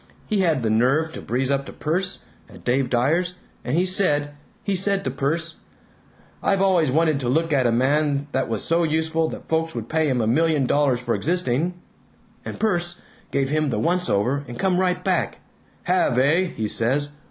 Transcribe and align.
He 0.25 0.39
had 0.39 0.63
the 0.63 0.71
nerve 0.71 1.13
to 1.13 1.21
breeze 1.21 1.51
up 1.51 1.67
to 1.67 1.71
Perce, 1.73 2.23
at 2.49 2.63
Dave 2.63 2.89
Dyer's, 2.89 3.35
and 3.63 3.77
he 3.77 3.85
said, 3.85 4.31
he 4.63 4.75
said 4.75 5.03
to 5.03 5.11
Perce, 5.11 5.57
'I've 6.41 6.59
always 6.63 6.89
wanted 6.89 7.19
to 7.19 7.29
look 7.29 7.53
at 7.53 7.67
a 7.67 7.71
man 7.71 8.27
that 8.31 8.49
was 8.49 8.63
so 8.63 8.81
useful 8.81 9.29
that 9.29 9.47
folks 9.47 9.75
would 9.75 9.89
pay 9.89 10.07
him 10.07 10.19
a 10.19 10.25
million 10.25 10.65
dollars 10.65 10.99
for 10.99 11.13
existing,' 11.13 11.75
and 12.43 12.59
Perce 12.59 12.95
gave 13.29 13.49
him 13.49 13.69
the 13.69 13.77
once 13.77 14.09
over 14.09 14.43
and 14.47 14.57
come 14.57 14.79
right 14.79 15.03
back, 15.03 15.37
'Have, 15.83 16.17
eh?' 16.17 16.45
he 16.45 16.67
says. 16.67 17.09